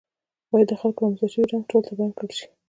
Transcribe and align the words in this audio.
باید 0.51 0.67
د 0.69 0.73
خلکو 0.81 0.99
رامنځته 1.03 1.27
شوی 1.33 1.45
رنځ 1.51 1.63
ټولو 1.69 1.85
ته 1.87 1.91
بیان 1.97 2.11
کړل 2.17 2.31
شي. 2.37 2.47